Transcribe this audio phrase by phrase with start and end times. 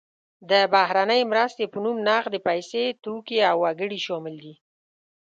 [0.49, 4.53] د بهرنۍ مرستې په نوم نغدې پیسې، توکي او وګړي شامل دي.